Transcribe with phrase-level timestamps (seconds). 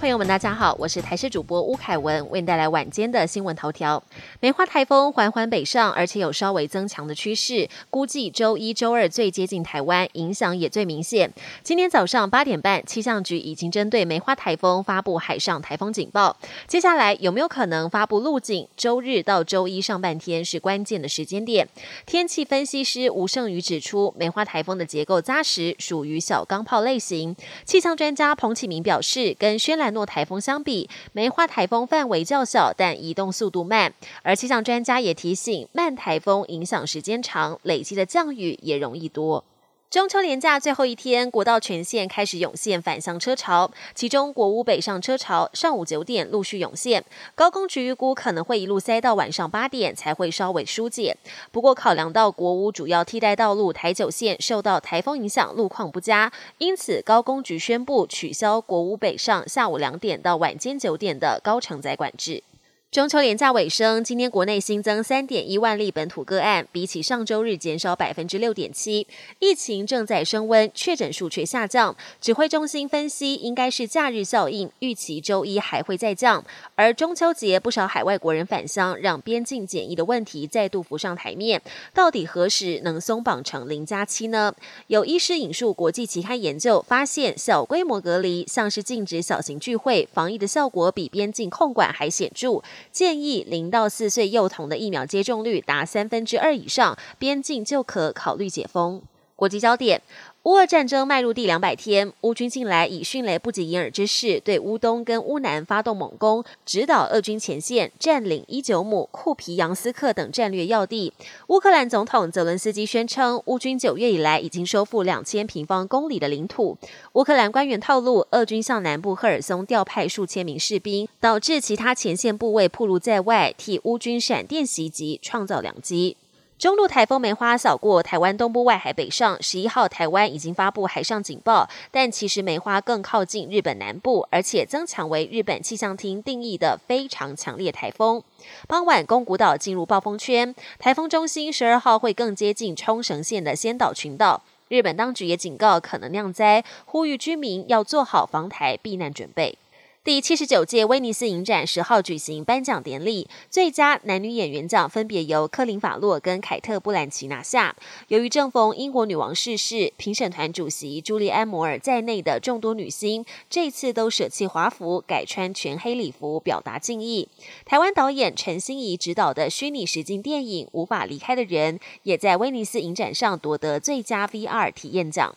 [0.00, 4.02] 朋友们，大家好，我是台视主播吴凯文，为您带来晚间的新闻头条。
[4.40, 11.30] 梅花台风缓缓北上，而且有稍微增强的趋势，估计周一周二最接近台湾，影响也最明显。
[11.62, 16.34] 今天早上八点半，气象局已经针对梅花台风发布海上台风警报。
[16.66, 18.66] 接下来有没有可能发布路径？
[18.78, 21.68] 周日到周一上半天是关键的时间点。
[22.06, 27.36] 天气分析师吴胜宇指出，梅花台风的结构扎实，属于小钢炮类型。
[27.66, 33.92] 气象专家彭启明表示，跟轩兰诺台风相比，梅花台风范围较小，但移动速度慢。
[34.22, 39.44] 而气象专家也提醒，慢台风影响时间长，累积的降雨也容易多。
[39.90, 47.04] 中秋连假最后一天，国道全线开始涌现返乡车潮，其中国屋北上车潮上午九点陆续涌现，
[47.34, 51.16] 高工局预估可能会一路塞到晚上八点才会稍微疏解。
[51.50, 62.44] 不过考量到国屋主要替代道路台九线受到台风影响，路况不佳，因此高工局宣布取消国屋北上下午两点到晚间九点的高承载管制。
[62.90, 69.06] 中秋连假尾声，今天国内新增三点一万例本土个案，比起上周日减少百分之六点七。
[69.38, 71.96] 疫情正在升温，确诊数却下降。
[72.20, 76.44] 指挥中心分析，应该是假日效应，预期周一还会再降。
[76.74, 81.62] 而中秋节不少海外国人返乡，让边境检疫的问题再度浮上台面。
[81.94, 84.52] 到底何时能松绑成零加七呢？
[84.88, 92.60] 有医师引述国际期刊研究，发现小规模隔离，像是禁止小型聚会，防疫的效果比边境控管还显著。
[92.90, 99.02] 建议零到四岁幼童的疫苗接种率达三分之二以上，边境就可考虑解封。
[99.40, 100.02] 国际焦点。
[100.42, 111.14] 乌俄战争迈入第两百天，乌军近来以迅雷不及掩耳之势对乌东跟乌南发动猛攻，直捣俄军前线，占领伊久姆、库皮扬斯克等战略要地。
[111.46, 116.76] 乌克兰总统泽伦斯基宣称，乌军九月以来已经收复两千平方公里的领土。
[117.14, 126.18] 乌克兰官员透露，俄军向南部赫尔松调派数千名士兵，导致其他前线部位暴露在外，替乌军闪电袭击创造良机。
[126.60, 138.22] 中路台风梅花扫过台湾东部外海北上，十一号台湾已经发布海上警报，但其实梅花更靠近日本南部，而且增强为日本气象厅定义的非常强烈台风。
[138.68, 144.42] 傍晚宫古岛进入暴风圈，台风中心十二号会更接近冲绳县的仙岛群岛。
[144.68, 149.56] 日本当局也警告可能酿灾，呼吁居民要做好防台避难准备。
[150.02, 157.76] 第七十九届威尼斯影展十号举行颁奖典礼，最佳男女演员奖分别由科林·法洛跟凯特·布兰奇拿下。
[158.08, 167.28] 由于正逢英国女王逝世，评审团主席朱莉安·摩尔在内的众多女星这次都舍弃华服，改穿全黑礼服表达敬意。
[167.66, 175.36] 台湾导演陈心怡执导的虚拟实境电影《无法离开的人》也在威尼斯影展上夺得最佳 VR 体验奖。